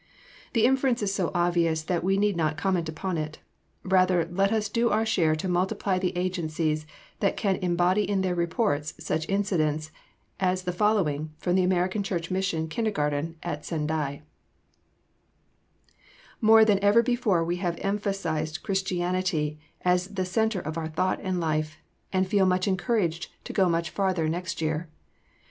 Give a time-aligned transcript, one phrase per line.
[0.53, 3.37] The inference is so obvious that we need not comment upon it.
[3.83, 6.87] Rather let us do our share to multiply the agencies
[7.19, 9.91] that can embody in their reports such incidents
[10.39, 14.23] as the following from the American Church Mission Kindergarten at Sendai:
[16.41, 21.39] "More than ever before have we emphasized Christianity as the center of our thought and
[21.39, 21.77] life,
[22.11, 24.89] and feel much encouraged to go much farther next year.